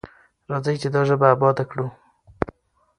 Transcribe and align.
راځئ 0.51 0.75
چې 0.81 0.87
دا 0.95 1.01
ژبه 1.07 1.27
اباده 1.35 1.63
کړو. 1.71 1.87